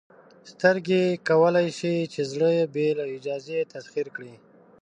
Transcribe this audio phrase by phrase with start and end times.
[0.51, 4.33] سترګې کولی شي چې زړه بې له اجازې تسخیر کړي.